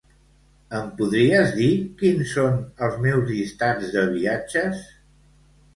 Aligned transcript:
Em 0.77 0.87
podries 1.01 1.51
dir 1.59 1.69
quins 2.01 2.33
són 2.39 2.59
els 2.89 2.99
meus 3.05 3.29
llistats 3.35 3.95
de 3.99 4.09
viatges? 4.19 4.83